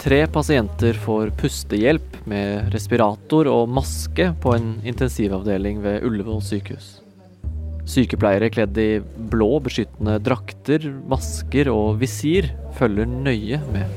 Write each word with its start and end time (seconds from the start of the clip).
Tre 0.00 0.26
pasienter 0.32 0.96
får 0.96 1.30
pustehjelp 1.36 2.14
med 2.24 2.70
respirator 2.72 3.48
og 3.52 3.68
maske 3.68 4.30
på 4.40 4.54
en 4.56 4.70
intensivavdeling 4.88 5.82
ved 5.84 6.06
Ullevål 6.08 6.40
sykehus. 6.40 6.86
Sykepleiere 7.84 8.48
kledd 8.54 8.78
i 8.80 9.02
blå 9.32 9.58
beskyttende 9.60 10.14
drakter, 10.24 10.86
masker 11.10 11.68
og 11.68 11.98
visir 12.00 12.48
følger 12.78 13.12
nøye 13.12 13.60
med. 13.74 13.92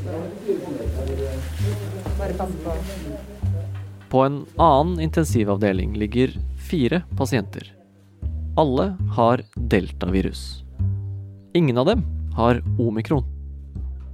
På 4.11 4.25
en 4.27 4.41
annen 4.59 4.99
intensivavdeling 5.07 5.95
ligger 6.03 6.35
fire 6.67 7.05
pasienter. 7.15 7.69
Alle 8.59 8.91
har 9.15 9.45
deltavirus. 9.55 10.65
Ingen 11.55 11.79
av 11.79 11.93
dem 11.93 12.03
har 12.35 12.59
omikron. 12.75 13.32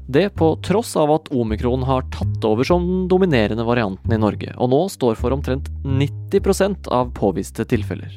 Det 0.10 0.30
på 0.30 0.56
tross 0.66 0.96
av 0.98 1.12
at 1.12 1.28
omikron 1.30 1.84
har 1.86 2.02
tatt 2.10 2.46
over 2.48 2.66
som 2.66 2.82
den 2.82 3.02
dominerende 3.12 3.62
varianten 3.62 4.14
i 4.16 4.18
Norge, 4.18 4.56
og 4.58 4.72
nå 4.72 4.80
står 4.90 5.20
for 5.20 5.36
omtrent 5.36 5.68
90% 5.86 6.88
av 6.90 7.12
påviste 7.14 7.62
tilfeller. 7.70 8.16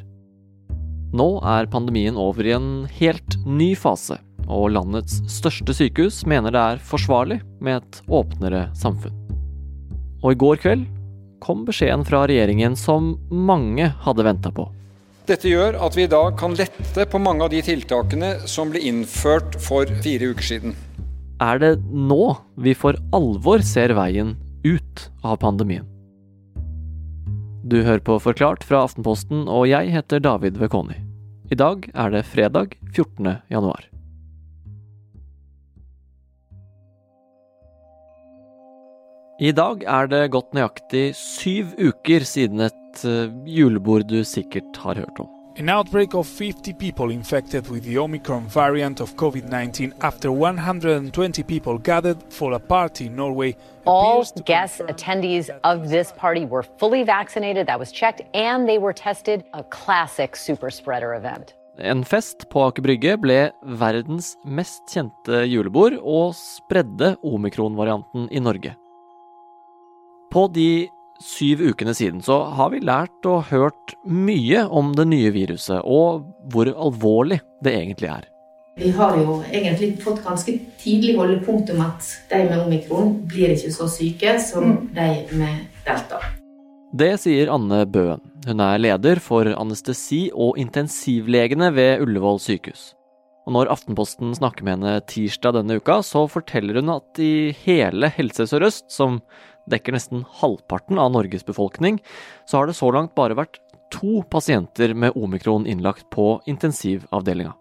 Nå 1.12 1.27
er 1.45 1.68
pandemien 1.68 2.16
over 2.16 2.46
i 2.48 2.55
en 2.56 2.70
helt 2.96 3.37
ny 3.45 3.74
fase, 3.77 4.16
og 4.48 4.70
landets 4.73 5.18
største 5.28 5.77
sykehus 5.77 6.23
mener 6.24 6.55
det 6.55 6.62
er 6.62 6.80
forsvarlig 6.80 7.42
med 7.60 7.82
et 7.82 7.98
åpnere 8.09 8.70
samfunn. 8.73 9.18
Og 10.23 10.32
i 10.32 10.38
går 10.40 10.62
kveld 10.62 10.87
kom 11.45 11.66
beskjeden 11.66 12.06
fra 12.09 12.23
regjeringen 12.24 12.73
som 12.73 13.18
mange 13.29 13.90
hadde 14.06 14.24
venta 14.24 14.54
på. 14.54 14.65
Dette 15.29 15.52
gjør 15.52 15.77
at 15.84 15.93
vi 15.98 16.06
i 16.06 16.10
dag 16.10 16.40
kan 16.40 16.56
lette 16.56 17.04
på 17.04 17.20
mange 17.20 17.45
av 17.45 17.52
de 17.52 17.60
tiltakene 17.62 18.32
som 18.48 18.73
ble 18.73 18.80
innført 18.88 19.60
for 19.60 19.93
fire 20.01 20.32
uker 20.32 20.48
siden 20.54 20.74
er 21.42 21.62
det 21.62 21.73
nå 21.91 22.35
vi 22.62 22.74
for 22.79 22.98
alvor 23.16 23.62
ser 23.66 23.95
veien 23.98 24.37
ut 24.65 25.09
av 25.26 25.40
pandemien. 25.43 25.88
Du 27.62 27.80
hører 27.82 28.02
på 28.04 28.18
Forklart 28.23 28.65
fra 28.66 28.82
Aftenposten, 28.87 29.46
og 29.46 29.68
jeg 29.71 29.93
heter 29.95 30.23
David 30.23 30.59
Vekoni. 30.60 30.99
I 31.52 31.59
dag 31.59 31.87
er 31.95 32.15
det 32.15 32.24
fredag 32.26 32.76
14. 32.95 33.38
januar. 33.52 33.87
I 39.43 39.51
dag 39.56 39.82
er 39.90 40.10
det 40.10 40.30
gått 40.34 40.52
nøyaktig 40.54 41.06
syv 41.18 41.73
uker 41.79 42.27
siden 42.29 42.62
et 42.68 43.06
eh, 43.09 43.32
julebord 43.49 44.06
du 44.10 44.21
sikkert 44.29 44.77
har 44.84 45.01
hørt 45.02 45.23
om. 45.23 45.41
An 45.59 45.69
outbreak 45.69 46.15
of 46.15 46.27
50 46.27 46.73
people 46.73 47.11
infected 47.11 47.69
with 47.69 47.85
the 47.85 47.99
Omicron 47.99 48.47
variant 48.47 49.01
of 49.01 49.17
COVID 49.17 49.51
19 49.51 49.93
after 50.01 50.33
120 50.33 51.43
people 51.43 51.77
gathered 51.77 52.17
for 52.31 52.55
a 52.55 52.59
party 52.59 53.07
in 53.07 53.17
Norway. 53.17 53.55
All 53.85 54.25
guests, 54.47 54.80
attendees 54.80 55.51
of 55.63 55.91
this 55.91 56.11
party 56.13 56.47
were 56.47 56.63
fully 56.63 57.03
vaccinated. 57.03 57.67
That 57.67 57.79
was 57.79 57.93
checked, 57.93 58.23
and 58.33 58.67
they 58.67 58.79
were 58.79 58.95
tested. 58.95 59.45
A 59.53 59.63
classic 59.65 60.37
super 60.37 60.71
spreader 60.71 61.15
event. 61.15 61.55
En 61.79 62.05
fest 62.05 62.49
på 62.49 62.65
Aker 62.69 62.83
Brygge 62.83 63.19
ble 63.21 63.51
verdens 63.63 64.39
mest 64.45 64.89
kjente 64.89 65.45
julebord 65.49 65.99
og 66.00 66.33
spredde 66.37 67.17
omikron-varianten 67.23 68.28
i 68.33 68.41
Norge. 68.41 68.73
På 70.33 70.49
de 70.49 70.89
syv 71.25 71.62
ukene 71.72 71.94
siden 71.97 72.20
så 72.25 72.42
har 72.56 72.72
vi 72.75 72.82
lært 72.84 73.26
og 73.28 73.48
hørt 73.50 73.94
mye 74.04 74.66
om 74.69 74.92
det 74.98 75.06
nye 75.10 75.32
viruset, 75.34 75.81
og 75.82 76.26
hvor 76.53 76.70
alvorlig 76.72 77.41
det 77.65 77.75
egentlig 77.78 78.10
er. 78.12 78.28
Vi 78.81 78.91
har 78.97 79.19
jo 79.20 79.43
egentlig 79.53 79.98
fått 80.00 80.22
ganske 80.25 80.54
tidlig 80.81 81.19
holdepunkt 81.19 81.70
om 81.75 81.82
at 81.84 82.06
de 82.31 82.38
med 82.48 82.62
omikron 82.62 83.19
blir 83.28 83.53
ikke 83.53 83.72
så 83.75 83.88
syke 83.93 84.38
som 84.41 84.70
mm. 84.70 84.78
de 84.97 85.09
med 85.37 85.66
delta. 85.84 86.22
Det 86.97 87.15
sier 87.21 87.53
Anne 87.53 87.84
Bøen. 87.88 88.21
Hun 88.47 88.65
er 88.65 88.81
leder 88.81 89.21
for 89.22 89.49
anestesi- 89.53 90.32
og 90.32 90.59
intensivlegene 90.61 91.71
ved 91.77 92.03
Ullevål 92.05 92.41
sykehus. 92.43 92.91
Og 93.47 93.56
når 93.56 93.71
Aftenposten 93.75 94.34
snakker 94.37 94.65
med 94.65 94.78
henne 94.78 94.99
tirsdag 95.11 95.56
denne 95.56 95.78
uka, 95.81 95.99
så 96.06 96.25
forteller 96.31 96.78
hun 96.78 96.93
at 96.94 97.19
i 97.22 97.50
hele 97.65 98.11
Helse 98.15 98.47
Sør-Øst, 98.50 98.87
som 98.93 99.21
dekker 99.71 99.95
nesten 99.95 100.25
halvparten 100.41 100.99
av 100.99 101.12
Norges 101.15 101.47
befolkning, 101.47 102.00
så 102.47 102.61
har 102.61 102.71
det 102.71 102.78
så 102.78 102.91
langt 102.95 103.15
bare 103.19 103.39
vært 103.39 103.61
to 103.93 104.23
pasienter 104.33 104.95
med 104.95 105.17
omikron 105.17 105.67
innlagt 105.69 106.09
på 106.11 106.41
intensivavdelinga. 106.49 107.53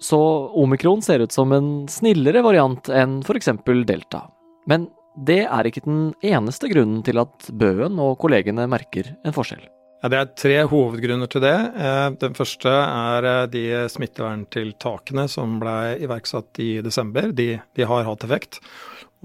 Så 0.00 0.20
omikron 0.56 1.02
ser 1.02 1.20
ut 1.20 1.32
som 1.32 1.52
en 1.52 1.88
snillere 1.88 2.40
variant 2.42 2.88
enn 2.88 3.20
f.eks. 3.20 3.50
delta. 3.84 4.22
Men 4.66 4.88
det 5.26 5.42
er 5.44 5.68
ikke 5.68 5.84
den 5.84 6.14
eneste 6.24 6.70
grunnen 6.72 7.02
til 7.04 7.20
at 7.20 7.50
Bøen 7.52 8.00
og 8.00 8.16
kollegene 8.22 8.64
merker 8.70 9.12
en 9.26 9.36
forskjell. 9.36 9.66
Ja, 10.00 10.08
det 10.08 10.16
er 10.16 10.28
tre 10.32 10.54
hovedgrunner 10.64 11.28
til 11.28 11.42
det. 11.44 11.56
Eh, 11.76 12.06
den 12.22 12.36
første 12.36 12.70
er 12.72 13.26
eh, 13.28 13.48
de 13.52 13.64
smitteverntiltakene 13.92 15.26
som 15.28 15.58
ble 15.60 15.98
iverksatt 16.00 16.60
i 16.64 16.70
desember. 16.80 17.28
De, 17.36 17.50
de 17.76 17.84
har 17.84 18.08
hatt 18.08 18.24
effekt. 18.24 18.62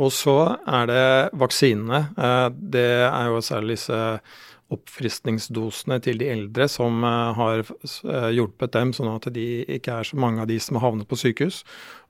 Og 0.01 0.11
så 0.11 0.35
er 0.67 0.89
det 0.89 1.05
vaksinene. 1.39 2.01
Eh, 2.19 2.47
det 2.75 2.89
er 3.07 3.29
jo 3.31 3.43
særlig 3.43 3.77
disse 3.77 3.99
oppfriskningsdosene 4.73 5.99
til 6.03 6.19
de 6.19 6.31
eldre 6.33 6.67
som 6.71 7.03
eh, 7.05 7.37
har 7.37 7.61
eh, 7.63 8.31
hjulpet 8.35 8.73
dem, 8.75 8.91
sånn 8.95 9.13
at 9.13 9.29
de 9.35 9.63
ikke 9.77 10.01
er 10.01 10.09
så 10.09 10.19
mange 10.19 10.43
av 10.43 10.49
de 10.51 10.59
som 10.59 10.79
har 10.79 10.89
havnet 10.89 11.07
på 11.07 11.19
sykehus. 11.21 11.61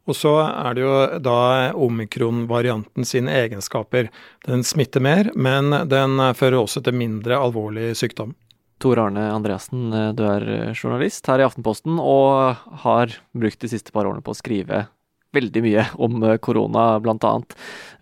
Og 0.06 0.18
så 0.18 0.34
er 0.46 0.78
det 0.78 0.84
jo 0.86 0.96
da 1.26 1.38
omikron-varianten 1.82 3.08
sine 3.10 3.34
egenskaper. 3.42 4.12
Den 4.46 4.62
smitter 4.66 5.02
mer, 5.02 5.32
men 5.34 5.74
den 5.90 6.22
fører 6.38 6.60
også 6.60 6.84
til 6.86 6.94
mindre 6.94 7.40
alvorlig 7.42 7.96
sykdom. 7.98 8.36
Tor 8.82 9.02
Arne 9.02 9.24
Andreassen, 9.32 9.88
du 10.14 10.22
er 10.28 10.46
journalist 10.76 11.26
her 11.32 11.42
i 11.42 11.48
Aftenposten 11.48 11.98
og 11.98 12.62
har 12.84 13.18
brukt 13.34 13.66
de 13.66 13.72
siste 13.72 13.96
par 13.96 14.06
årene 14.06 14.22
på 14.22 14.36
å 14.36 14.38
skrive 14.38 14.84
veldig 15.36 15.64
mye 15.66 15.88
om 16.02 16.24
eh, 16.24 16.38
korona, 16.44 16.88
bl.a. 17.04 17.34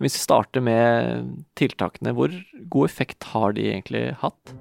Hvis 0.02 0.18
vi 0.18 0.22
starter 0.22 0.64
med 0.64 1.32
tiltakene, 1.58 2.14
hvor 2.16 2.32
god 2.70 2.88
effekt 2.90 3.30
har 3.34 3.56
de 3.56 3.68
egentlig 3.72 4.06
hatt? 4.22 4.54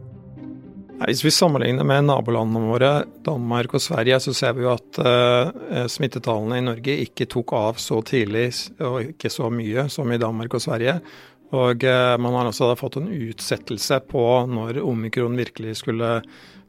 Hvis 1.03 1.23
vi 1.25 1.31
sammenligner 1.33 1.83
med 1.87 2.05
nabolandene 2.07 2.69
våre, 2.69 2.91
Danmark 3.25 3.73
og 3.75 3.81
Sverige, 3.83 4.19
så 4.23 4.33
ser 4.37 4.53
vi 4.55 4.63
jo 4.63 4.71
at 4.71 4.99
uh, 5.03 5.83
smittetallene 5.91 6.61
i 6.61 6.63
Norge 6.63 6.95
ikke 7.03 7.27
tok 7.31 7.51
av 7.57 7.81
så 7.81 7.97
tidlig 8.05 8.45
og 8.79 9.09
ikke 9.09 9.31
så 9.33 9.49
mye 9.51 9.87
som 9.91 10.13
i 10.13 10.19
Danmark 10.21 10.55
og 10.55 10.63
Sverige. 10.63 10.99
Og 11.53 11.83
uh, 11.83 12.15
man 12.21 12.37
har 12.37 12.51
også 12.53 12.71
fått 12.79 13.01
en 13.01 13.11
utsettelse 13.11 13.99
på 14.07 14.23
når 14.53 14.79
omikron 14.85 15.35
virkelig 15.41 15.79
skulle 15.81 16.21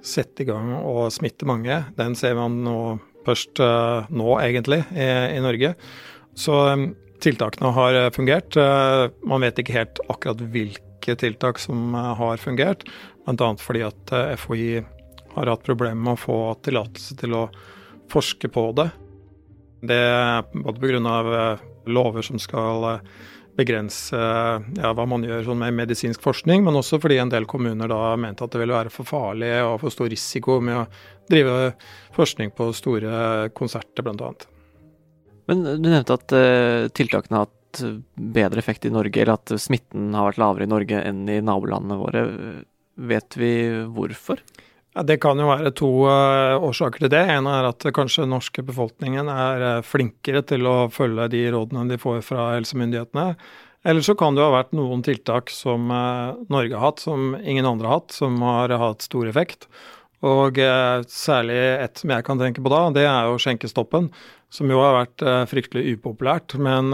sette 0.04 0.42
i 0.42 0.48
gang 0.48 0.72
og 0.80 1.12
smitte 1.14 1.46
mange. 1.48 1.84
Den 1.96 2.16
ser 2.18 2.34
man 2.40 2.58
nå 2.64 2.78
først 3.26 3.60
uh, 3.62 4.08
nå, 4.12 4.28
egentlig, 4.42 4.82
i, 4.92 5.08
i 5.36 5.42
Norge. 5.44 5.74
Så 6.38 6.58
um, 6.74 6.88
tiltakene 7.24 7.70
har 7.72 7.96
eh, 7.96 8.10
fungert. 8.12 8.56
Man 9.24 9.44
vet 9.46 9.60
ikke 9.62 9.78
helt 9.78 10.00
akkurat 10.12 10.42
hvilke 10.52 11.14
tiltak 11.16 11.60
som 11.62 11.94
har 11.94 12.40
fungert, 12.42 12.82
bl.a. 13.24 13.48
fordi 13.60 13.84
at 13.86 14.12
FHI 14.42 14.66
har 15.36 15.48
hatt 15.48 15.64
problemer 15.64 15.96
med 15.96 16.18
å 16.18 16.20
få 16.20 16.38
tillatelse 16.66 17.16
til 17.22 17.36
å 17.38 17.44
forske 18.12 18.50
på 18.52 18.66
det. 18.76 18.90
Det 19.88 20.00
er 20.00 20.44
både 20.52 20.82
pga. 20.82 21.38
lover 21.86 22.26
som 22.28 22.42
skal 22.42 23.00
begrense 23.58 24.18
ja, 24.18 24.90
hva 24.96 25.04
man 25.08 25.24
gjør 25.26 25.44
sånn 25.46 25.60
med 25.60 25.76
medisinsk 25.78 26.22
forskning, 26.24 26.64
men 26.66 26.78
også 26.78 26.98
fordi 27.02 27.20
en 27.22 27.32
del 27.32 27.46
kommuner 27.50 27.90
da 27.90 28.14
mente 28.20 28.46
at 28.46 28.54
det 28.54 28.62
ville 28.62 28.76
være 28.76 28.92
for 28.92 29.08
farlig 29.08 29.52
og 29.62 29.78
for 29.84 29.94
stor 29.94 30.10
risiko 30.10 30.58
med 30.64 30.80
å 30.80 30.86
drive 31.30 31.74
forskning 32.16 32.52
på 32.56 32.70
store 32.76 33.48
konserter, 33.56 34.06
bl.a. 34.06 34.32
Men 35.50 35.64
du 35.64 35.88
nevnte 35.90 36.16
at 36.16 36.34
uh, 36.34 36.90
tiltakene 36.96 37.40
har 37.40 37.48
hatt 37.48 37.82
bedre 38.14 38.62
effekt 38.62 38.86
i 38.86 38.92
Norge, 38.94 39.20
eller 39.20 39.36
at 39.36 39.54
smitten 39.60 40.12
har 40.14 40.30
vært 40.30 40.40
lavere 40.42 40.66
i 40.66 40.70
Norge 40.70 41.00
enn 41.10 41.24
i 41.28 41.40
nabolandene 41.44 41.98
våre. 42.00 42.22
Vet 42.94 43.36
vi 43.40 43.50
hvorfor? 43.90 44.42
Ja, 44.94 45.02
det 45.02 45.16
kan 45.24 45.40
jo 45.42 45.48
være 45.48 45.72
to 45.74 45.88
uh, 46.06 46.54
årsaker 46.62 47.02
til 47.02 47.10
det. 47.10 47.24
En 47.34 47.48
er 47.50 47.66
at 47.66 47.82
kanskje 47.96 48.28
norske 48.30 48.62
befolkningen 48.62 49.26
er 49.26 49.62
uh, 49.66 49.82
flinkere 49.82 50.44
til 50.46 50.68
å 50.70 50.86
følge 50.94 51.26
de 51.32 51.40
rådene 51.50 51.88
de 51.90 51.98
får 51.98 52.20
fra 52.22 52.52
helsemyndighetene. 52.52 53.32
Eller 53.84 54.04
så 54.06 54.14
kan 54.16 54.36
det 54.36 54.44
ha 54.44 54.52
vært 54.54 54.70
noen 54.78 55.02
tiltak 55.04 55.50
som 55.50 55.90
uh, 55.90 56.38
Norge 56.46 56.78
har 56.78 56.92
hatt, 56.92 57.02
som 57.02 57.34
ingen 57.42 57.66
andre 57.66 57.90
har 57.90 57.98
hatt, 57.98 58.14
som 58.14 58.38
har 58.46 58.70
hatt 58.84 59.02
stor 59.02 59.26
effekt. 59.30 59.66
Og 60.24 60.56
særlig 61.12 61.58
et 61.58 62.00
som 62.00 62.08
jeg 62.14 62.24
kan 62.24 62.38
tenke 62.40 62.62
på 62.64 62.70
da, 62.72 62.86
det 62.96 63.02
er 63.04 63.26
jo 63.28 63.34
skjenkestoppen, 63.42 64.06
som 64.48 64.70
jo 64.72 64.78
har 64.80 64.94
vært 64.96 65.24
fryktelig 65.50 65.98
upopulært. 65.98 66.54
Men 66.56 66.88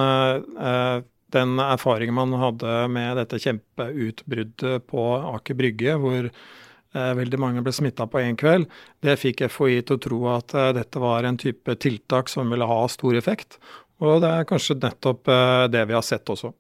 den 1.31 1.63
erfaringen 1.63 2.17
man 2.17 2.35
hadde 2.41 2.73
med 2.91 3.21
dette 3.21 3.39
kjempeutbruddet 3.45 4.83
på 4.91 5.05
Aker 5.37 5.61
Brygge, 5.61 5.95
hvor 6.03 6.27
Eh, 6.27 6.70
veldig 6.95 7.39
mange 7.39 7.63
ble 7.63 7.73
smitta 7.75 8.07
på 8.11 8.23
én 8.23 8.39
kveld. 8.39 8.67
Det 9.03 9.19
fikk 9.21 9.45
FHI 9.47 9.83
til 9.87 9.99
å 9.99 10.03
tro 10.03 10.21
at 10.33 10.55
eh, 10.59 10.73
dette 10.77 11.03
var 11.03 11.27
en 11.29 11.39
type 11.41 11.77
tiltak 11.83 12.33
som 12.33 12.51
ville 12.51 12.67
ha 12.67 12.81
stor 12.91 13.19
effekt. 13.19 13.61
Og 14.01 14.23
det 14.25 14.31
er 14.33 14.49
kanskje 14.49 14.79
nettopp 14.81 15.29
eh, 15.29 15.67
det 15.73 15.85
vi 15.89 15.97
har 15.97 16.05
sett 16.07 16.33
også. 16.33 16.55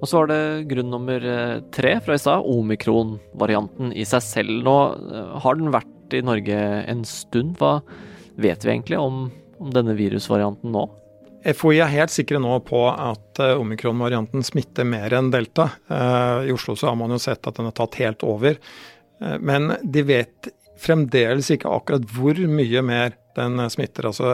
Og 0.00 0.08
så 0.08 0.22
var 0.22 0.30
det 0.30 0.68
grunn 0.70 0.92
nummer 0.92 1.24
eh, 1.24 1.56
tre 1.74 1.96
fra 2.04 2.16
i 2.16 2.20
stad, 2.20 2.44
omikron-varianten 2.48 3.92
i 3.92 4.06
seg 4.08 4.24
selv. 4.24 4.62
Nå 4.64 4.76
eh, 5.08 5.34
har 5.44 5.58
den 5.60 5.72
vært 5.74 6.16
i 6.16 6.22
Norge 6.24 6.60
en 6.90 7.04
stund. 7.08 7.56
Hva 7.60 7.78
vet 8.40 8.64
vi 8.64 8.74
egentlig 8.74 9.00
om, 9.00 9.28
om 9.60 9.74
denne 9.74 9.96
virusvarianten 9.98 10.72
nå? 10.76 10.86
FHI 11.44 11.80
er 11.80 11.92
helt 11.94 12.12
sikre 12.12 12.40
nå 12.42 12.52
på 12.68 12.84
at 12.90 13.40
eh, 13.40 13.56
omikron-varianten 13.56 14.44
smitter 14.44 14.84
mer 14.88 15.14
enn 15.16 15.32
delta. 15.32 15.70
I 15.88 16.52
Oslo 16.52 16.76
så 16.76 16.90
har 16.90 16.98
man 17.00 17.14
jo 17.14 17.20
sett 17.22 17.46
at 17.48 17.56
den 17.56 17.68
har 17.70 17.76
tatt 17.76 18.00
helt 18.00 18.24
over. 18.26 18.58
Men 19.40 19.74
de 19.82 20.02
vet 20.08 20.48
fremdeles 20.80 21.50
ikke 21.52 21.68
akkurat 21.68 22.06
hvor 22.08 22.38
mye 22.48 22.80
mer 22.84 23.12
den 23.36 23.60
smitter. 23.72 24.08
Altså, 24.08 24.30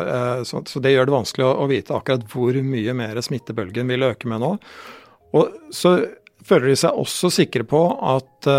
så 0.47 0.83
det 0.83 0.93
gjør 0.93 1.09
det 1.09 1.15
vanskelig 1.17 1.49
å 1.49 1.67
vite 1.71 1.97
akkurat 1.97 2.23
hvor 2.31 2.59
mye 2.63 2.95
mer 2.95 3.19
smittebølgen 3.19 3.91
vil 3.91 4.07
øke 4.07 4.31
med 4.31 4.45
nå. 4.45 4.53
Og 5.35 5.75
så 5.75 5.97
føler 6.47 6.71
de 6.71 6.79
seg 6.79 7.01
også 7.03 7.33
sikre 7.35 7.67
på 7.67 7.83
at 8.15 8.51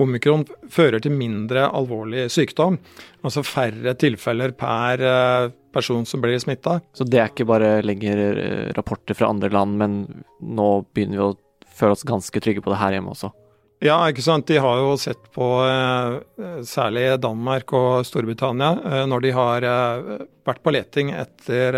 omikron 0.00 0.46
fører 0.72 1.04
til 1.04 1.12
mindre 1.12 1.68
alvorlig 1.68 2.30
sykdom. 2.32 2.80
Altså 3.20 3.44
færre 3.44 3.92
tilfeller 4.00 4.56
per 4.56 5.04
uh, 5.04 5.52
person 5.76 6.06
som 6.08 6.24
blir 6.24 6.38
smitta. 6.42 6.80
Så 6.96 7.06
det 7.06 7.22
er 7.22 7.32
ikke 7.32 7.48
bare 7.48 7.78
lenger 7.84 8.22
eh, 8.26 8.68
rapporter 8.76 9.18
fra 9.18 9.30
andre 9.32 9.52
land, 9.52 9.76
men 9.80 9.98
nå 10.40 10.70
begynner 10.96 11.20
vi 11.20 11.26
å 11.28 11.34
føle 11.76 11.96
oss 11.96 12.06
ganske 12.08 12.40
trygge 12.40 12.64
på 12.64 12.72
det 12.72 12.80
her 12.80 12.96
hjemme 12.96 13.12
også? 13.12 13.32
Ja, 13.84 13.98
ikke 14.08 14.24
sant. 14.24 14.48
De 14.48 14.56
har 14.64 14.78
jo 14.80 14.94
sett 14.96 15.20
på 15.36 15.46
uh, 15.60 16.16
særlig 16.64 17.10
Danmark 17.20 17.74
og 17.76 18.06
Storbritannia 18.08 19.04
når 19.04 19.26
de 19.26 19.32
har 19.36 19.66
vært 20.48 20.62
på 20.64 20.72
leting 20.72 21.12
etter 21.12 21.76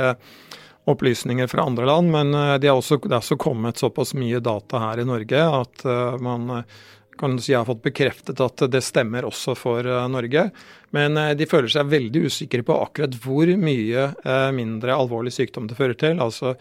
opplysninger 0.89 1.47
fra 1.47 1.63
andre 1.63 1.87
land, 1.87 2.11
men 2.11 2.35
eh, 2.35 2.55
de 2.59 2.69
har 2.69 2.77
også, 2.77 3.01
det 3.05 3.13
er 3.13 3.21
også 3.21 3.37
kommet 3.41 3.81
såpass 3.81 4.15
mye 4.17 4.41
data 4.41 4.81
her 4.87 5.03
i 5.03 5.09
Norge 5.09 5.45
at 5.61 5.85
man 6.25 6.49
eh, 6.59 6.79
kan 7.19 7.39
si 7.43 7.55
har 7.57 7.67
fått 7.69 7.85
bekreftet 7.85 8.41
at 8.41 8.65
det 8.71 8.83
stemmer 8.87 9.27
også 9.29 9.55
for 9.59 9.87
uh, 9.87 10.07
Norge. 10.11 10.49
Men 10.97 11.19
uh, 11.19 11.33
de 11.39 11.49
føler 11.49 11.71
seg 11.73 11.91
veldig 11.91 12.27
usikre 12.29 12.65
på 12.67 12.77
akkurat 12.83 13.17
hvor 13.23 13.51
mye 13.59 14.11
mindre 14.55 14.95
alvorlig 14.97 15.35
sykdom 15.35 15.69
det 15.69 15.79
fører 15.79 15.99
til. 15.99 16.23
Altså 16.23 16.57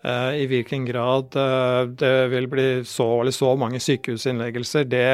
i 0.00 0.46
hvilken 0.48 0.86
grad 0.88 1.34
det 2.00 2.12
vil 2.32 2.46
bli 2.48 2.62
så 2.88 3.04
eller 3.20 3.34
så 3.36 3.50
mange 3.60 3.82
sykehusinnleggelser. 3.84 4.86
Det 4.88 5.10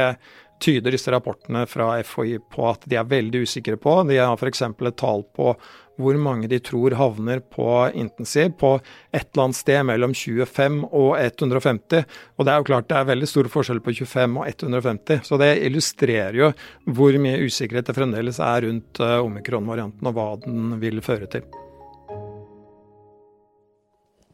tyder 0.62 0.94
disse 0.94 1.10
rapportene 1.10 1.64
fra 1.66 1.96
FHI 2.06 2.38
på 2.52 2.68
at 2.70 2.86
de 2.86 2.98
er 3.00 3.08
veldig 3.10 3.42
usikre 3.48 3.74
på. 3.80 3.96
De 4.06 4.20
har 4.20 4.38
f.eks. 4.38 4.62
et 4.62 4.96
tall 5.00 5.26
på 5.34 5.56
hvor 6.00 6.16
mange 6.20 6.48
de 6.50 6.58
tror 6.60 6.96
havner 6.98 7.40
på 7.40 7.66
intensiv 7.96 8.54
på 8.60 8.72
et 9.10 9.26
eller 9.32 9.46
annet 9.46 9.58
sted 9.58 9.82
mellom 9.88 10.14
25 10.16 10.78
og 10.90 11.10
150. 11.20 12.06
Og 12.36 12.46
det 12.46 12.52
er 12.52 12.60
jo 12.60 12.68
klart 12.70 12.88
det 12.90 12.98
er 13.00 13.10
veldig 13.10 13.28
stor 13.30 13.50
forskjell 13.52 13.82
på 13.84 13.94
25 14.02 14.40
og 14.40 14.48
150. 14.52 15.22
Så 15.28 15.40
det 15.40 15.52
illustrerer 15.66 16.40
jo 16.40 16.50
hvor 16.84 17.16
mye 17.20 17.42
usikkerhet 17.44 17.88
det 17.88 17.96
fremdeles 17.96 18.40
er 18.42 18.66
rundt 18.68 19.02
uh, 19.02 19.20
omikron-varianten 19.24 20.10
og 20.10 20.16
hva 20.16 20.32
den 20.44 20.76
vil 20.82 21.00
føre 21.04 21.30
til. 21.32 21.46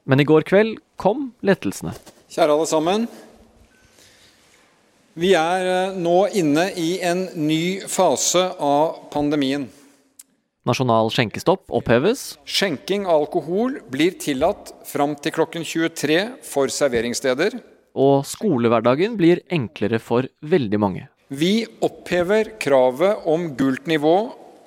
Men 0.02 0.18
i 0.18 0.26
går 0.26 0.42
kveld 0.48 0.80
kom 0.98 1.30
lettelsene. 1.46 1.94
Kjære 2.32 2.56
alle 2.56 2.66
sammen. 2.66 3.06
Vi 5.12 5.34
er 5.36 5.66
eh, 5.68 5.96
nå 6.00 6.16
inne 6.40 6.70
i 6.80 6.94
en 7.04 7.26
ny 7.36 7.82
fase 7.84 8.46
av 8.56 9.10
pandemien. 9.12 9.66
Nasjonal 10.62 11.08
skjenkestopp 11.10 11.72
oppheves. 11.74 12.36
Skjenking 12.46 13.02
av 13.10 13.24
alkohol 13.24 13.80
blir 13.90 14.14
tillatt 14.22 14.70
fram 14.86 15.16
til 15.18 15.34
klokken 15.34 15.64
23 15.66 16.18
for 16.46 16.70
serveringssteder. 16.70 17.56
Og 17.98 18.22
skolehverdagen 18.30 19.16
blir 19.18 19.42
enklere 19.50 19.98
for 19.98 20.30
veldig 20.38 20.78
mange. 20.78 21.08
Vi 21.34 21.64
opphever 21.82 22.54
kravet 22.62 23.26
om 23.26 23.50
gult 23.58 23.90
nivå 23.90 24.16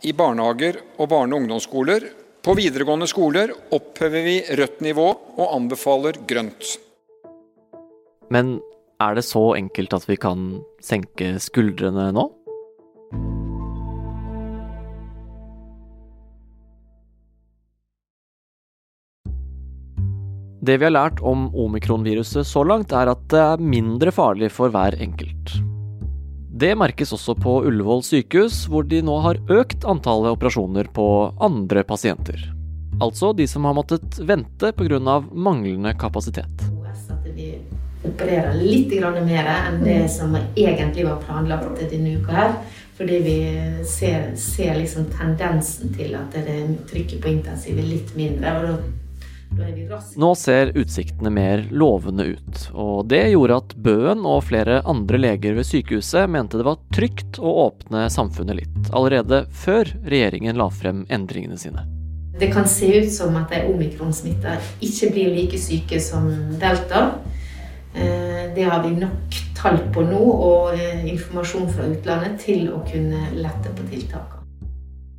i 0.04 0.12
barnehager 0.12 0.82
og 0.98 1.10
barne- 1.16 1.32
og 1.32 1.46
ungdomsskoler. 1.46 2.12
På 2.44 2.58
videregående 2.60 3.08
skoler 3.08 3.56
opphever 3.72 4.28
vi 4.28 4.38
rødt 4.52 4.84
nivå 4.84 5.08
og 5.16 5.48
anbefaler 5.48 6.20
grønt. 6.28 6.76
Men 8.30 8.58
er 9.00 9.16
det 9.16 9.24
så 9.24 9.54
enkelt 9.56 9.96
at 9.96 10.10
vi 10.12 10.20
kan 10.20 10.60
senke 10.84 11.38
skuldrene 11.40 12.12
nå? 12.12 12.34
Det 20.66 20.80
vi 20.82 20.86
har 20.88 20.96
lært 20.96 21.20
om 21.22 21.50
omikronviruset 21.54 22.48
så 22.48 22.64
langt, 22.66 22.94
er 22.96 23.12
at 23.12 23.22
det 23.30 23.42
er 23.42 23.62
mindre 23.62 24.10
farlig 24.16 24.48
for 24.54 24.74
hver 24.74 24.96
enkelt. 25.04 25.52
Det 26.56 26.72
merkes 26.80 27.12
også 27.14 27.36
på 27.38 27.60
Ullevål 27.68 28.02
sykehus, 28.08 28.64
hvor 28.72 28.88
de 28.90 29.04
nå 29.06 29.20
har 29.22 29.42
økt 29.52 29.86
antallet 29.86 30.34
operasjoner 30.34 30.90
på 30.96 31.06
andre 31.44 31.84
pasienter. 31.86 32.48
Altså 33.04 33.34
de 33.36 33.46
som 33.52 33.68
har 33.68 33.76
måttet 33.78 34.18
vente 34.26 34.72
pga. 34.72 35.20
manglende 35.34 35.94
kapasitet. 36.00 36.66
At 37.12 37.30
vi 37.36 37.60
opererer 38.08 38.58
litt 38.58 38.90
mer 39.28 39.52
enn 39.52 39.84
det 39.84 40.10
som 40.10 40.34
egentlig 40.56 41.06
var 41.06 41.22
planlagt 41.28 41.90
denne 41.92 42.18
uka. 42.18 42.32
her. 42.32 42.56
Fordi 42.98 43.20
vi 43.20 43.40
ser, 43.84 44.36
ser 44.36 44.78
liksom 44.80 45.12
tendensen 45.12 45.94
til 45.94 46.16
at 46.16 46.32
det 46.32 46.88
trykket 46.90 47.22
på 47.22 47.28
intensiv 47.28 47.78
er 47.78 47.84
litt 47.84 48.16
mindre. 48.16 48.56
og 48.56 48.68
da 48.68 49.05
nå 50.16 50.30
ser 50.36 50.72
utsiktene 50.78 51.32
mer 51.32 51.66
lovende 51.72 52.26
ut, 52.36 52.62
og 52.74 53.08
det 53.12 53.22
gjorde 53.32 53.60
at 53.62 53.76
Bøen 53.86 54.26
og 54.28 54.44
flere 54.50 54.82
andre 54.90 55.20
leger 55.22 55.56
ved 55.58 55.68
sykehuset 55.70 56.30
mente 56.32 56.60
det 56.60 56.68
var 56.68 56.82
trygt 56.96 57.40
å 57.40 57.54
åpne 57.68 58.08
samfunnet 58.12 58.60
litt, 58.64 58.80
allerede 58.92 59.46
før 59.54 59.92
regjeringen 60.04 60.60
la 60.60 60.70
frem 60.74 61.06
endringene 61.14 61.60
sine. 61.60 61.86
Det 62.36 62.52
kan 62.52 62.68
se 62.68 62.90
ut 63.00 63.12
som 63.14 63.36
at 63.40 63.54
de 63.54 63.62
omikronsmitta 63.72 64.58
ikke 64.84 65.12
blir 65.16 65.32
like 65.38 65.60
syke 65.62 66.02
som 66.04 66.28
delta. 66.60 67.08
Eh, 67.96 68.52
det 68.56 68.68
har 68.68 68.84
vi 68.84 68.92
nok 69.00 69.38
tall 69.56 69.80
på 69.96 70.04
nå, 70.04 70.20
og 70.20 70.76
eh, 70.76 71.06
informasjon 71.14 71.70
fra 71.72 71.88
utlandet 71.88 72.42
til 72.44 72.68
å 72.76 72.84
kunne 72.90 73.30
lette 73.40 73.72
på 73.72 73.88
tiltakene. 73.88 74.35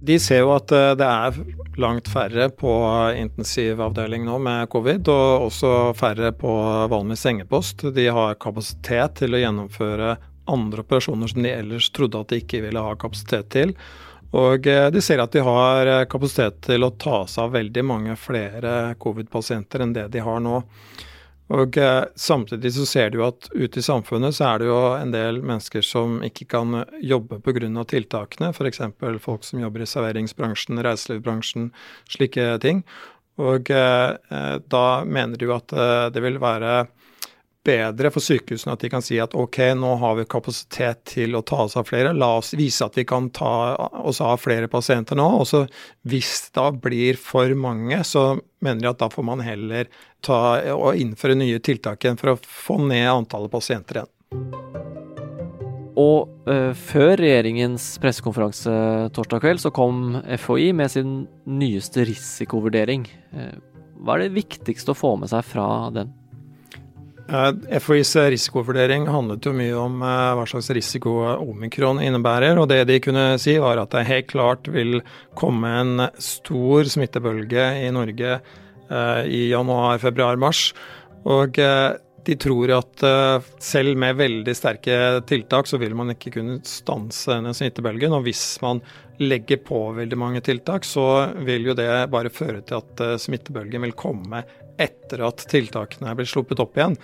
De 0.01 0.19
ser 0.21 0.43
jo 0.45 0.53
at 0.53 0.73
eh, 0.77 0.93
det 0.99 1.07
er 1.09 1.37
langt 1.81 2.09
færre 2.13 2.51
på 2.53 2.73
intensivavdeling 3.17 4.27
nå 4.27 4.39
med 4.45 4.69
covid, 4.73 5.09
og 5.13 5.47
også 5.49 5.71
færre 5.97 6.33
på 6.37 6.53
vanlig 6.93 7.19
sengepost. 7.21 7.89
De 7.97 8.09
har 8.13 8.41
kapasitet 8.43 9.23
til 9.23 9.37
å 9.37 9.41
gjennomføre 9.41 10.17
andre 10.47 10.85
operasjoner 10.85 11.33
som 11.33 11.43
de 11.43 11.55
ellers 11.55 11.89
trodde 11.91 12.21
at 12.21 12.31
de 12.31 12.43
ikke 12.43 12.63
ville 12.63 12.83
ha 12.83 12.93
kapasitet 13.01 13.49
til. 13.55 13.75
Og 14.37 14.67
eh, 14.69 14.89
de 14.93 15.03
ser 15.03 15.23
at 15.23 15.33
de 15.33 15.43
har 15.47 15.89
eh, 15.91 16.05
kapasitet 16.11 16.61
til 16.67 16.85
å 16.85 16.93
ta 16.99 17.25
seg 17.31 17.47
av 17.47 17.57
veldig 17.57 17.85
mange 17.87 18.17
flere 18.21 18.95
covid-pasienter 19.01 19.85
enn 19.85 19.95
det 19.97 20.09
de 20.13 20.25
har 20.25 20.43
nå. 20.45 20.61
Og 21.55 21.77
eh, 21.79 22.05
Samtidig 22.19 22.73
så 22.75 22.87
ser 22.89 23.13
du 23.15 23.21
at 23.27 23.49
ute 23.55 23.79
i 23.79 23.85
samfunnet 23.85 24.35
så 24.35 24.49
er 24.51 24.63
det 24.63 24.71
jo 24.71 24.79
en 24.97 25.13
del 25.15 25.39
mennesker 25.47 25.85
som 25.87 26.19
ikke 26.27 26.49
kan 26.57 26.81
jobbe 26.99 27.39
pga. 27.45 27.85
tiltakene. 27.87 28.51
F.eks. 28.51 28.83
folk 29.23 29.45
som 29.47 29.63
jobber 29.63 29.85
i 29.85 29.91
serveringsbransjen, 29.91 30.83
reiselivsbransjen, 30.83 31.71
slike 32.11 32.57
ting. 32.65 32.83
Og 33.39 33.71
eh, 33.71 34.17
eh 34.31 34.57
da 34.67 34.87
mener 35.05 35.39
du 35.39 35.53
at 35.55 35.73
eh, 35.73 36.09
det 36.11 36.25
vil 36.25 36.41
være 36.43 36.87
bedre 37.67 38.11
for 38.15 38.25
sykehusene 38.25 38.75
at 38.77 38.85
de 38.85 38.91
kan 38.93 39.05
si 39.05 39.19
at 39.23 39.35
ok, 39.37 39.59
nå 39.79 39.97
har 40.01 40.17
vi 40.19 40.27
kapasitet 40.31 41.03
til 41.13 41.37
å 41.37 41.43
ta 41.47 41.65
oss 41.67 41.77
av 41.79 41.89
flere. 41.91 42.15
La 42.17 42.37
oss 42.39 42.55
vise 42.57 42.87
at 42.87 42.97
vi 42.99 43.07
kan 43.09 43.29
ta 43.35 43.75
oss 44.07 44.23
av 44.25 44.39
flere 44.43 44.71
pasienter 44.73 45.19
nå. 45.19 45.27
Og 45.41 45.47
så 45.51 45.65
hvis 46.09 46.49
det 46.49 46.57
da 46.61 46.71
blir 46.73 47.19
for 47.21 47.53
mange, 47.59 48.01
så 48.07 48.37
mener 48.65 48.85
de 48.85 48.93
at 48.93 49.03
da 49.03 49.11
får 49.13 49.27
man 49.27 49.45
heller 49.45 49.91
ta 50.25 50.41
og 50.75 50.97
innføre 50.99 51.39
nye 51.39 51.61
tiltak 51.63 52.05
igjen 52.05 52.21
for 52.21 52.35
å 52.35 52.41
få 52.41 52.81
ned 52.87 53.11
antallet 53.13 53.53
pasienter 53.53 54.03
igjen. 54.03 54.13
Og 55.97 56.51
eh, 56.53 56.73
før 56.77 57.15
regjeringens 57.17 57.95
pressekonferanse 58.03 58.73
torsdag 59.17 59.41
kveld, 59.41 59.63
så 59.65 59.73
kom 59.73 60.19
FHI 60.29 60.69
med 60.77 60.93
sin 60.93 61.15
nyeste 61.49 62.05
risikovurdering. 62.05 63.07
Eh, 63.33 63.57
hva 64.05 64.19
er 64.19 64.27
det 64.27 64.37
viktigste 64.37 64.93
å 64.93 64.99
få 64.99 65.15
med 65.23 65.33
seg 65.33 65.47
fra 65.49 65.89
den? 65.95 66.13
FHIs 67.27 68.13
risikovurdering 68.31 69.09
handlet 69.11 69.47
jo 69.49 69.53
mye 69.57 69.75
om 69.75 69.99
eh, 70.05 70.33
hva 70.39 70.45
slags 70.47 70.71
risiko 70.77 71.17
omikron 71.35 71.99
innebærer. 72.03 72.59
og 72.59 72.69
Det 72.71 72.85
de 72.87 73.01
kunne 73.03 73.27
si, 73.43 73.57
var 73.63 73.81
at 73.83 73.91
det 73.95 74.07
helt 74.07 74.31
klart 74.31 74.71
vil 74.71 75.01
komme 75.39 75.73
en 75.81 76.07
stor 76.23 76.87
smittebølge 76.87 77.67
i 77.83 77.91
Norge 77.95 78.37
eh, 78.39 79.23
i 79.27 79.49
januar, 79.51 79.99
februar, 80.03 80.39
mars. 80.39 80.71
Og 81.27 81.59
eh, 81.59 81.97
de 82.27 82.35
tror 82.43 82.73
at 82.75 83.03
selv 83.63 83.95
med 84.03 84.17
veldig 84.19 84.55
sterke 84.59 84.95
tiltak, 85.31 85.69
så 85.71 85.79
vil 85.79 85.93
man 85.95 86.11
ikke 86.11 86.33
kunne 86.35 86.57
stanse 86.67 87.31
denne 87.31 87.53
smittebølgen. 87.55 88.17
Og 88.19 88.25
hvis 88.27 88.57
man 88.65 88.81
legger 89.23 89.61
på 89.65 89.81
veldig 89.97 90.19
mange 90.19 90.43
tiltak, 90.45 90.85
så 90.85 91.33
vil 91.47 91.71
jo 91.71 91.75
det 91.79 91.89
bare 92.13 92.33
føre 92.33 92.63
til 92.67 92.81
at 92.81 93.03
uh, 93.03 93.17
smittebølgen 93.21 93.85
vil 93.87 93.97
komme 93.97 94.43
etter 94.77 95.23
at 95.25 95.47
tiltakene 95.49 96.15
blitt 96.17 96.31
sluppet 96.31 96.61
opp 96.61 96.77
igjen. 96.77 96.97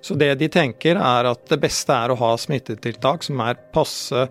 Så 0.00 0.16
det 0.18 0.32
de 0.40 0.48
tenker 0.50 0.98
er 0.98 1.28
at 1.30 1.44
det 1.50 1.60
beste 1.62 1.94
er 1.94 2.10
å 2.10 2.18
ha 2.18 2.32
smittetiltak 2.40 3.26
som 3.26 3.42
er 3.44 3.60
passe 3.74 4.26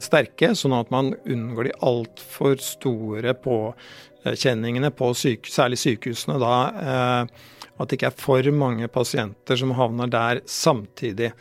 sterke, 0.00 0.54
sånn 0.56 0.76
at 0.78 0.92
man 0.94 1.12
unngår 1.26 1.68
de 1.68 1.76
altfor 1.84 2.56
store 2.62 3.34
påkjenningene 3.44 4.92
på 4.96 5.12
syke, 5.18 5.50
særlig 5.52 5.80
sykehusene. 5.82 6.38
da 6.40 6.54
eh, 6.82 7.46
at 7.78 7.90
det 7.90 7.98
ikke 7.98 8.10
er 8.10 8.18
for 8.18 8.50
mange 8.54 8.88
pasienter 8.90 9.58
som 9.58 9.74
havner 9.78 10.10
der 10.10 10.42
samtidig. 10.50 11.32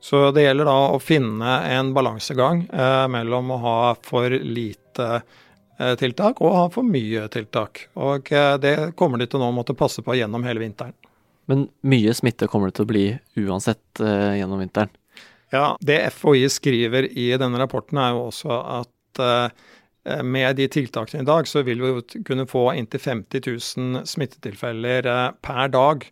Så 0.00 0.28
det 0.30 0.44
gjelder 0.44 0.68
da 0.68 0.76
å 0.92 1.00
finne 1.02 1.54
en 1.72 1.94
balansegang 1.96 2.66
eh, 2.70 3.06
mellom 3.10 3.50
å 3.50 3.62
ha 3.64 3.78
for 4.04 4.30
lite 4.30 4.87
eh, 5.02 5.94
tiltak 5.98 6.42
og 6.42 6.54
ha 6.54 6.64
for 6.72 6.86
mye 6.86 7.26
tiltak. 7.32 7.86
Og 7.98 8.32
eh, 8.34 8.54
det 8.62 8.74
kommer 8.98 9.20
de 9.20 9.28
til 9.30 9.42
nå 9.42 9.50
å 9.50 9.56
måtte 9.56 9.76
passe 9.78 10.04
på 10.04 10.16
gjennom 10.18 10.46
hele 10.46 10.62
vinteren. 10.64 10.96
Men 11.48 11.68
mye 11.88 12.12
smitte 12.12 12.48
kommer 12.50 12.68
det 12.68 12.78
til 12.78 12.86
å 12.88 12.92
bli 12.92 13.06
uansett 13.40 14.02
eh, 14.04 14.38
gjennom 14.40 14.60
vinteren? 14.62 14.92
Ja, 15.54 15.78
det 15.80 16.02
FHI 16.12 16.44
skriver 16.52 17.08
i 17.08 17.30
denne 17.40 17.60
rapporten 17.60 18.00
er 18.02 18.12
jo 18.12 18.26
også 18.28 18.58
at 18.82 19.22
eh, 19.24 19.68
med 20.24 20.56
de 20.56 20.68
tiltakene 20.72 21.22
i 21.22 21.28
dag, 21.28 21.48
så 21.48 21.62
vil 21.64 21.80
vi 21.82 22.20
kunne 22.24 22.46
få 22.48 22.70
inntil 22.76 23.00
50 23.00 23.44
000 23.76 24.04
smittetilfeller 24.08 25.08
per 25.44 25.72
dag. 25.72 26.06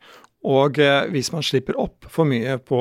Og 0.45 0.77
hvis 1.15 1.31
man 1.33 1.45
slipper 1.47 1.79
opp 1.81 2.05
for 2.13 2.29
mye 2.29 2.59
på 2.61 2.81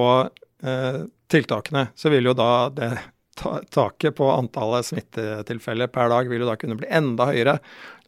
tiltakene, 1.31 1.85
så 1.95 2.11
vil 2.11 2.27
jo 2.27 2.33
da 2.35 2.49
det 2.75 2.89
taket 3.35 4.15
på 4.17 4.29
antallet 4.31 4.87
smittetilfeller 4.87 5.91
per 5.91 6.11
dag 6.13 6.29
vil 6.31 6.43
jo 6.43 6.49
da 6.49 6.57
kunne 6.59 6.77
bli 6.79 6.89
enda 6.89 7.29
høyere. 7.31 7.57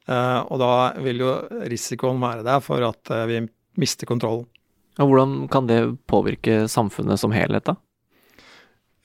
Og 0.08 0.56
da 0.62 0.72
vil 1.04 1.20
jo 1.20 1.34
risikoen 1.68 2.22
være 2.24 2.46
der 2.48 2.62
for 2.64 2.86
at 2.88 3.12
vi 3.28 3.42
mister 3.76 4.08
kontrollen. 4.08 4.46
Ja, 4.98 5.06
hvordan 5.06 5.48
kan 5.52 5.68
det 5.68 5.82
påvirke 6.08 6.64
samfunnet 6.72 7.20
som 7.20 7.36
helhet, 7.36 7.68
da? 7.68 7.76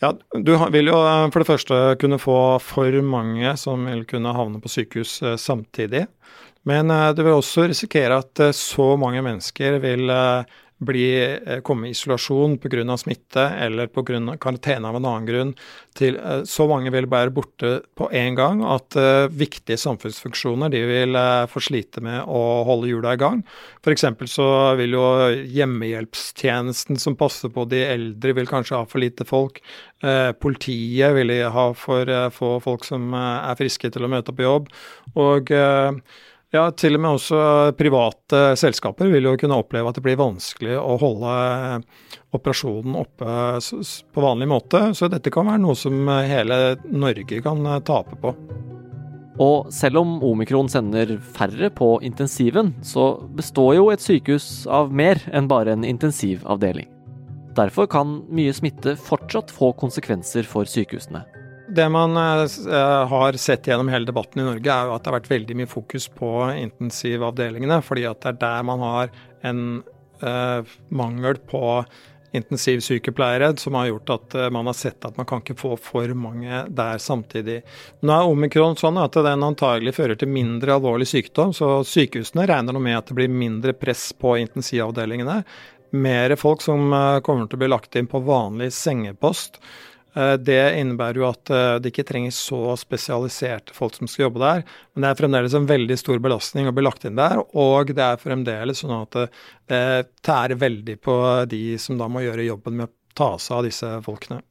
Ja, 0.02 0.12
Du 0.32 0.56
vil 0.74 0.88
jo 0.90 0.98
eh, 0.98 1.28
for 1.30 1.42
det 1.42 1.46
første 1.46 1.76
kunne 2.02 2.18
få 2.18 2.36
for 2.64 2.96
mange 3.06 3.52
som 3.60 3.84
vil 3.86 4.02
kunne 4.10 4.32
havne 4.34 4.58
på 4.62 4.72
sykehus 4.72 5.20
eh, 5.22 5.36
samtidig. 5.38 6.06
Men 6.66 6.90
eh, 6.90 7.12
du 7.14 7.22
vil 7.22 7.36
også 7.36 7.68
risikere 7.70 8.18
at 8.18 8.42
så 8.56 8.88
mange 8.98 9.22
mennesker 9.22 9.78
vil 9.84 10.10
bli, 10.84 11.06
eh, 11.22 11.60
komme 11.60 11.88
i 11.88 11.90
isolasjon 11.90 12.58
pga. 12.58 12.96
smitte 12.98 13.44
eller 13.58 13.86
pga. 13.86 14.36
karantene 14.38 14.88
av 14.88 14.96
en 14.96 15.04
annen 15.04 15.26
grunn. 15.26 15.54
Til, 15.94 16.16
eh, 16.16 16.42
så 16.44 16.68
mange 16.68 16.90
vil 16.90 17.06
være 17.06 17.32
borte 17.32 17.82
på 17.96 18.10
én 18.10 18.34
gang 18.36 18.62
at 18.64 18.96
uh, 18.96 19.28
viktige 19.28 19.76
samfunnsfunksjoner 19.76 20.70
de 20.70 20.80
vil 20.86 21.14
uh, 21.16 21.46
få 21.46 21.60
slite 21.60 22.00
med 22.00 22.24
å 22.26 22.64
holde 22.64 22.88
hjula 22.88 23.12
i 23.12 23.20
gang. 23.20 23.44
F.eks. 23.84 24.04
så 24.26 24.48
vil 24.76 24.96
jo 24.96 25.04
hjemmehjelpstjenesten 25.44 26.98
som 26.98 27.16
passer 27.16 27.52
på 27.52 27.66
de 27.68 27.84
eldre, 27.84 28.32
vil 28.32 28.46
kanskje 28.48 28.76
ha 28.76 28.86
for 28.88 29.02
lite 29.02 29.24
folk. 29.28 29.60
Politiet 30.42 31.14
vil 31.14 31.30
ha 31.54 31.66
for 31.78 32.08
få 32.34 32.56
folk 32.64 32.84
som 32.84 33.12
er 33.14 33.54
friske 33.54 33.90
til 33.92 34.02
å 34.02 34.10
møte 34.10 34.34
på 34.34 34.42
jobb. 34.42 34.70
Og 35.14 35.52
ja, 36.52 36.66
til 36.76 36.98
og 36.98 37.00
med 37.02 37.16
også 37.16 37.42
private 37.78 38.42
selskaper 38.60 39.08
vil 39.12 39.30
jo 39.30 39.36
kunne 39.40 39.56
oppleve 39.62 39.88
at 39.88 39.96
det 39.98 40.04
blir 40.04 40.20
vanskelig 40.20 40.76
å 40.76 40.98
holde 41.00 41.36
eh, 41.38 42.10
operasjonen 42.36 42.98
oppe 43.00 43.38
på 44.12 44.24
vanlig 44.24 44.50
måte. 44.52 44.84
Så 44.96 45.08
dette 45.12 45.32
kan 45.32 45.48
være 45.48 45.62
noe 45.64 45.78
som 45.78 46.12
hele 46.28 46.76
Norge 46.92 47.40
kan 47.44 47.64
eh, 47.66 47.82
tape 47.88 48.20
på. 48.20 48.34
Og 49.40 49.72
selv 49.72 50.02
om 50.02 50.18
omikron 50.28 50.68
sender 50.68 51.16
færre 51.34 51.70
på 51.72 51.94
intensiven, 52.04 52.74
så 52.84 53.14
består 53.32 53.78
jo 53.78 53.88
et 53.92 54.04
sykehus 54.04 54.66
av 54.68 54.92
mer 54.92 55.22
enn 55.32 55.48
bare 55.48 55.72
en 55.72 55.86
intensivavdeling. 55.88 56.90
Derfor 57.56 57.88
kan 57.88 58.20
mye 58.32 58.52
smitte 58.56 58.94
fortsatt 58.96 59.52
få 59.52 59.72
konsekvenser 59.80 60.44
for 60.48 60.68
sykehusene. 60.68 61.24
Det 61.72 61.88
man 61.88 62.16
uh, 62.16 63.06
har 63.08 63.32
sett 63.40 63.66
gjennom 63.66 63.88
hele 63.88 64.08
debatten 64.08 64.42
i 64.42 64.44
Norge, 64.44 64.68
er 64.68 64.88
jo 64.88 64.94
at 64.94 65.04
det 65.04 65.08
har 65.08 65.18
vært 65.20 65.30
veldig 65.30 65.56
mye 65.56 65.70
fokus 65.70 66.08
på 66.12 66.30
intensivavdelingene. 66.52 67.78
Fordi 67.84 68.06
at 68.08 68.20
det 68.20 68.32
er 68.34 68.40
der 68.42 68.64
man 68.68 68.82
har 68.84 69.12
en 69.48 69.60
uh, 70.22 70.74
mangel 70.92 71.38
på 71.48 71.62
intensivsykepleiere 72.32 73.50
som 73.60 73.76
har 73.76 73.90
gjort 73.90 74.12
at 74.14 74.36
uh, 74.40 74.46
man 74.52 74.68
har 74.68 74.76
sett 74.76 75.04
at 75.04 75.16
man 75.16 75.28
kan 75.28 75.40
ikke 75.40 75.56
få 75.60 75.76
for 75.80 76.12
mange 76.16 76.64
der 76.68 77.00
samtidig. 77.00 77.60
Nå 78.04 78.16
er 78.16 78.32
omikron 78.32 78.76
sånn 78.80 79.00
at 79.00 79.16
den 79.16 79.44
antagelig 79.46 79.94
fører 79.96 80.20
til 80.20 80.32
mindre 80.32 80.76
alvorlig 80.76 81.08
sykdom, 81.08 81.54
så 81.56 81.78
sykehusene 81.88 82.48
regner 82.48 82.76
nå 82.76 82.82
med 82.84 82.98
at 82.98 83.08
det 83.08 83.16
blir 83.20 83.32
mindre 83.32 83.76
press 83.76 84.10
på 84.12 84.36
intensivavdelingene. 84.42 85.38
Mer 85.92 86.36
folk 86.40 86.64
som 86.64 86.92
kommer 87.24 87.48
til 87.48 87.58
å 87.58 87.64
bli 87.64 87.68
lagt 87.68 87.96
inn 88.00 88.08
på 88.08 88.22
vanlig 88.24 88.70
sengepost. 88.72 89.60
Eh, 90.14 90.34
det 90.36 90.60
innebærer 90.76 91.20
jo 91.20 91.26
at 91.30 91.50
eh, 91.52 91.78
det 91.80 91.92
ikke 91.92 92.04
trenger 92.08 92.34
så 92.36 92.76
spesialiserte 92.80 93.74
folk 93.76 93.96
som 93.96 94.10
skal 94.10 94.26
jobbe 94.26 94.42
der. 94.42 94.64
Men 94.92 95.04
det 95.04 95.10
er 95.10 95.20
fremdeles 95.22 95.56
en 95.56 95.68
veldig 95.68 95.98
stor 96.00 96.22
belastning 96.24 96.68
å 96.68 96.74
bli 96.76 96.84
lagt 96.84 97.06
inn 97.08 97.20
der. 97.20 97.40
Og 97.56 97.92
det 97.96 98.04
er 98.04 98.20
fremdeles 98.20 98.82
sånn 98.84 98.94
at 98.98 99.20
eh, 99.22 99.44
det 99.72 99.84
tærer 100.24 100.60
veldig 100.60 100.98
på 101.00 101.18
de 101.48 101.64
som 101.80 102.00
da 102.00 102.10
må 102.12 102.24
gjøre 102.26 102.48
jobben 102.50 102.80
med 102.80 102.90
å 102.90 102.96
ta 103.16 103.34
seg 103.40 103.60
av 103.60 103.68
disse 103.68 103.92
folkene. 104.04 104.42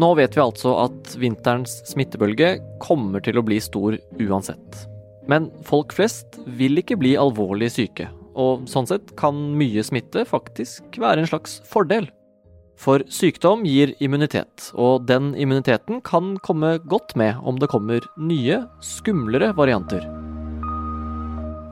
Nå 0.00 0.14
vet 0.16 0.36
vi 0.36 0.40
altså 0.40 0.72
at 0.86 1.12
vinterens 1.20 1.74
smittebølge 1.90 2.54
kommer 2.80 3.20
til 3.24 3.36
å 3.36 3.44
bli 3.44 3.58
stor 3.60 3.98
uansett. 4.20 4.86
Men 5.28 5.50
folk 5.66 5.92
flest 5.92 6.38
vil 6.58 6.80
ikke 6.80 6.96
bli 6.98 7.12
alvorlig 7.20 7.68
syke, 7.74 8.06
og 8.32 8.64
sånn 8.70 8.88
sett 8.88 9.12
kan 9.20 9.36
mye 9.60 9.84
smitte 9.84 10.24
faktisk 10.26 10.96
være 11.02 11.22
en 11.22 11.28
slags 11.28 11.58
fordel. 11.68 12.08
For 12.80 13.02
sykdom 13.12 13.66
gir 13.68 13.92
immunitet, 14.00 14.70
og 14.72 15.04
den 15.04 15.34
immuniteten 15.36 15.98
kan 16.00 16.38
komme 16.40 16.78
godt 16.88 17.12
med 17.18 17.36
om 17.44 17.58
det 17.60 17.68
kommer 17.68 18.06
nye, 18.16 18.62
skumlere 18.80 19.50
varianter. 19.56 20.06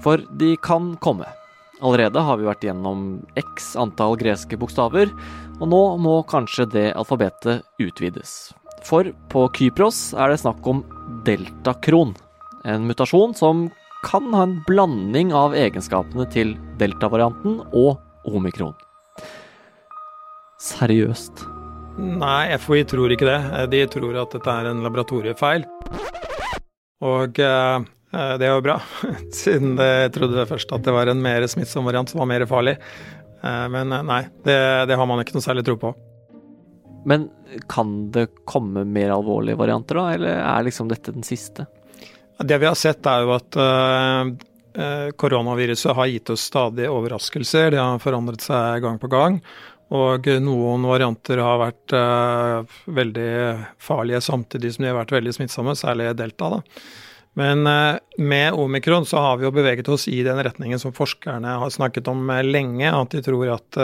For 0.05 0.21
de 0.41 0.53
kan 0.61 0.93
komme. 1.01 1.25
Allerede 1.81 2.21
har 2.27 2.37
vi 2.37 2.49
vært 2.49 2.65
gjennom 2.67 3.07
x 3.41 3.71
antall 3.81 4.19
greske 4.21 4.59
bokstaver, 4.61 5.09
og 5.59 5.71
nå 5.73 5.83
må 6.03 6.19
kanskje 6.29 6.67
det 6.75 6.87
alfabetet 6.93 7.65
utvides. 7.81 8.53
For 8.85 9.09
på 9.33 9.47
Kypros 9.57 10.11
er 10.13 10.35
det 10.35 10.43
snakk 10.43 10.67
om 10.69 10.83
deltakron, 11.25 12.13
en 12.69 12.85
mutasjon 12.91 13.33
som 13.39 13.69
kan 14.05 14.29
ha 14.37 14.45
en 14.45 14.59
blanding 14.69 15.33
av 15.35 15.57
egenskapene 15.57 16.29
til 16.35 16.53
deltavarianten 16.79 17.63
og 17.73 17.97
omikron. 18.29 18.77
Seriøst? 20.59 21.45
Nei, 21.99 22.55
FHI 22.59 22.83
tror 22.91 23.13
ikke 23.15 23.29
det. 23.29 23.69
De 23.73 23.85
tror 23.91 24.17
at 24.23 24.35
dette 24.35 24.55
er 24.55 24.71
en 24.71 24.83
laboratoriefeil. 24.83 25.65
Og 27.07 27.39
eh, 27.39 27.87
det 28.11 28.47
er 28.47 28.53
jo 28.55 28.65
bra, 28.65 28.79
siden 29.43 29.79
jeg 29.79 30.13
trodde 30.17 30.47
først 30.51 30.75
at 30.75 30.83
det 30.87 30.95
var 30.95 31.11
en 31.11 31.23
mer 31.23 31.47
smittsom 31.51 31.87
variant 31.87 32.11
som 32.11 32.23
var 32.23 32.31
mer 32.31 32.47
farlig. 32.51 32.79
Eh, 33.43 33.67
men 33.71 33.93
eh, 33.93 34.05
nei, 34.07 34.23
det, 34.47 34.59
det, 34.91 34.99
har 34.99 35.09
man 35.09 35.23
ikke 35.23 35.37
noe 35.37 35.47
særlig 35.47 35.67
tro 35.69 35.79
på. 35.81 35.95
Men 37.09 37.29
kan 37.71 38.11
det 38.13 38.29
komme 38.49 38.83
mer 38.85 39.15
alvorlige 39.15 39.59
varianter, 39.61 40.01
da, 40.01 40.09
eller 40.17 40.43
er 40.43 40.67
liksom 40.67 40.91
dette 40.91 41.15
den 41.15 41.27
siste? 41.27 41.69
Det 42.39 42.59
vi 42.59 42.69
har 42.69 42.77
sett, 42.79 43.07
er 43.07 43.25
jo 43.25 43.35
at 43.35 43.59
eh, 43.63 45.09
koronaviruset 45.19 45.95
har 45.97 46.11
gitt 46.11 46.35
oss 46.35 46.51
stadig 46.51 46.91
overraskelser. 46.91 47.73
Det 47.75 47.81
har 47.83 48.03
forandret 48.03 48.45
seg 48.45 48.83
gang 48.85 48.99
på 49.03 49.11
gang. 49.11 49.41
Og 49.97 50.27
noen 50.45 50.85
varianter 50.85 51.41
har 51.41 51.61
vært 51.63 51.97
eh, 51.97 52.79
veldig 52.93 53.29
farlige 53.81 54.21
samtidig 54.25 54.75
som 54.75 54.85
de 54.85 54.91
har 54.91 54.99
vært 55.01 55.15
veldig 55.17 55.33
smittsomme, 55.39 55.73
særlig 55.79 56.11
delta. 56.19 56.51
da. 56.59 56.59
Men 57.39 57.65
eh, 57.71 57.97
med 58.21 58.59
omikron 58.59 59.07
så 59.09 59.23
har 59.25 59.39
vi 59.41 59.47
jo 59.47 59.53
beveget 59.55 59.89
oss 59.89 60.05
i 60.13 60.19
den 60.27 60.43
retningen 60.45 60.83
som 60.83 60.93
forskerne 60.93 61.55
har 61.63 61.73
snakket 61.73 62.11
om 62.13 62.29
lenge, 62.45 62.91
at 62.91 63.17
de 63.17 63.23
tror 63.25 63.55
at 63.55 63.81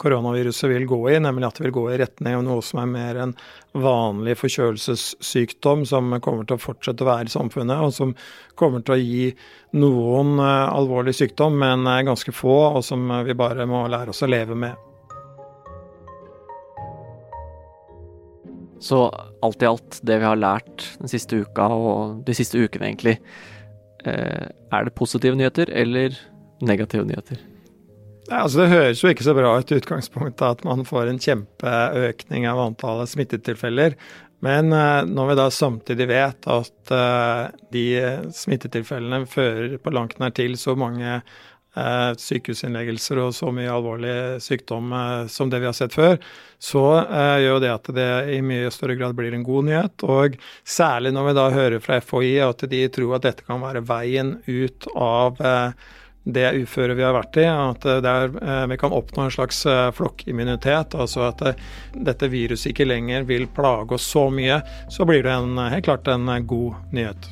koronaviruset 0.00 0.70
vil 0.72 0.88
gå 0.88 1.02
i, 1.10 1.20
nemlig 1.20 1.50
at 1.50 1.60
det 1.60 1.66
vil 1.66 1.76
gå 1.82 1.84
i 1.92 2.00
retning 2.00 2.38
av 2.38 2.46
noe 2.46 2.64
som 2.64 2.80
er 2.80 2.92
mer 2.94 3.22
en 3.26 3.36
vanlig 3.76 4.38
forkjølelsessykdom 4.40 5.84
som 5.90 6.16
kommer 6.24 6.48
til 6.48 6.56
å 6.56 6.62
fortsette 6.62 7.04
å 7.04 7.10
være 7.10 7.28
i 7.28 7.36
samfunnet, 7.36 7.82
og 7.82 7.92
som 7.92 8.16
kommer 8.56 8.86
til 8.86 8.96
å 8.96 9.02
gi 9.02 9.28
noen 9.76 10.38
alvorlig 10.40 11.18
sykdom, 11.18 11.58
men 11.60 11.84
ganske 12.08 12.32
få, 12.32 12.60
og 12.78 12.84
som 12.86 13.10
vi 13.26 13.36
bare 13.36 13.68
må 13.68 13.84
lære 13.90 14.14
oss 14.14 14.24
å 14.24 14.30
leve 14.30 14.56
med. 14.56 14.85
Så 18.86 19.02
alt 19.42 19.64
i 19.64 19.68
alt, 19.68 19.98
det 20.06 20.20
vi 20.22 20.28
har 20.28 20.38
lært 20.38 20.86
den 21.00 21.10
siste 21.10 21.42
uka, 21.42 21.66
og 21.72 22.22
de 22.26 22.36
siste 22.36 22.60
ukene 22.60 22.92
egentlig, 22.92 23.16
eh, 24.06 24.46
er 24.46 24.86
det 24.86 24.94
positive 24.98 25.38
nyheter 25.38 25.72
eller 25.72 26.16
negative 26.62 27.06
nyheter? 27.08 27.42
altså 28.26 28.64
Det 28.64 28.72
høres 28.72 29.02
jo 29.02 29.10
ikke 29.12 29.26
så 29.26 29.34
bra 29.36 29.52
ut 29.58 29.70
i 29.70 29.76
utgangspunktet 29.78 30.42
at 30.46 30.64
man 30.66 30.86
får 30.86 31.10
en 31.10 31.20
kjempeøkning 31.22 32.46
av 32.50 32.58
antallet 32.58 33.12
smittetilfeller. 33.12 33.94
Men 34.44 34.72
uh, 34.74 35.06
når 35.06 35.30
vi 35.30 35.36
da 35.38 35.46
samtidig 35.54 36.08
vet 36.10 36.48
at 36.50 36.92
uh, 36.92 37.46
de 37.72 37.84
smittetilfellene 38.34 39.28
fører 39.30 39.78
på 39.78 39.94
langt 39.94 40.18
nær 40.20 40.34
til 40.36 40.58
så 40.60 40.74
mange 40.78 41.20
sykehusinnleggelser 42.20 43.20
og 43.20 43.34
så 43.36 43.50
mye 43.52 43.72
alvorlig 43.72 44.14
sykdom 44.40 44.94
som 45.28 45.50
det 45.52 45.60
vi 45.60 45.68
har 45.68 45.76
sett 45.76 45.92
før, 45.92 46.16
så 46.56 46.84
gjør 47.04 47.50
jo 47.50 47.58
det 47.60 47.72
at 47.74 47.90
det 47.96 48.08
i 48.32 48.40
mye 48.44 48.70
større 48.72 48.96
grad 48.96 49.16
blir 49.18 49.36
en 49.36 49.44
god 49.44 49.68
nyhet. 49.68 50.06
Og 50.08 50.38
særlig 50.64 51.12
når 51.12 51.28
vi 51.28 51.36
da 51.36 51.46
hører 51.52 51.84
fra 51.84 52.00
FHI 52.00 52.32
at 52.46 52.64
de 52.72 52.82
tror 52.96 53.18
at 53.18 53.28
dette 53.28 53.44
kan 53.44 53.60
være 53.60 53.84
veien 53.84 54.38
ut 54.48 54.88
av 54.96 55.44
det 56.26 56.52
uføret 56.52 56.96
vi 56.98 57.04
har 57.06 57.14
vært 57.14 57.38
i, 57.38 57.46
at 57.46 57.86
der, 58.02 58.32
eh, 58.42 58.66
vi 58.66 58.78
kan 58.80 58.94
oppnå 58.94 59.26
en 59.26 59.34
slags 59.34 59.62
eh, 59.66 59.90
flokkimmunitet. 59.94 60.98
Altså 60.98 61.28
at 61.28 61.46
eh, 61.46 61.64
dette 61.94 62.30
viruset 62.32 62.72
ikke 62.72 62.88
lenger 62.88 63.26
vil 63.30 63.46
plage 63.46 63.94
oss 63.94 64.10
så 64.10 64.26
mye, 64.34 64.60
så 64.90 65.06
blir 65.06 65.22
det 65.22 65.34
en, 65.38 65.58
helt 65.70 65.86
klart 65.86 66.10
en 66.10 66.26
god 66.46 66.92
nyhet. 66.92 67.30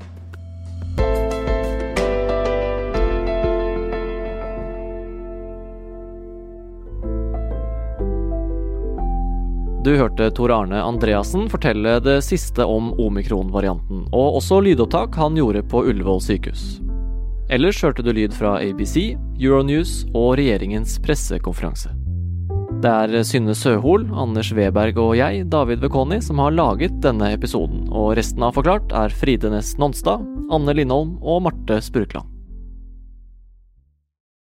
Du 9.85 9.91
hørte 9.99 10.31
Tor 10.33 10.49
Arne 10.49 10.79
Andreassen 10.81 11.43
fortelle 11.53 11.99
det 12.01 12.23
siste 12.25 12.65
om 12.65 12.87
omikron-varianten, 13.05 14.07
og 14.17 14.39
også 14.39 14.63
lydopptak 14.65 15.19
han 15.21 15.37
gjorde 15.37 15.61
på 15.69 15.83
Ullevål 15.91 16.23
sykehus. 16.25 16.63
Ellers 17.53 17.83
hørte 17.85 18.01
du 18.01 18.09
lyd 18.17 18.33
fra 18.33 18.55
ABC, 18.65 19.13
Euronews 19.37 20.07
og 20.17 20.39
regjeringens 20.41 20.97
pressekonferanse. 21.05 21.93
Det 22.81 22.97
er 23.05 23.29
Synne 23.29 23.53
Søhol, 23.53 24.09
Anders 24.17 24.55
Weberg 24.57 24.97
og 25.05 25.19
jeg, 25.21 25.45
David 25.53 25.85
Vekoni, 25.85 26.23
som 26.25 26.41
har 26.41 26.57
laget 26.57 26.97
denne 27.05 27.35
episoden, 27.37 27.85
og 27.93 28.15
resten 28.17 28.45
av 28.47 28.57
Forklart 28.57 28.95
er 28.97 29.13
Fride 29.13 29.53
Næss 29.53 29.77
Nonstad, 29.77 30.25
Anne 30.49 30.81
Lindholm 30.81 31.19
og 31.21 31.45
Marte 31.45 31.83
Spurkland. 31.85 32.34